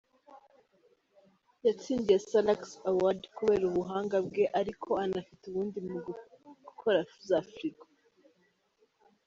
Yatsindiye 1.65 2.17
Salax 2.29 2.61
Award 2.89 3.21
kubera 3.37 3.63
ubuhanga 3.69 4.15
bwe, 4.27 4.43
araiko 4.59 4.91
anafite 5.03 5.43
ubundi 5.47 5.79
mu 5.89 5.97
gukora 6.07 6.99
za 7.27 7.39
Frigo. 7.51 7.85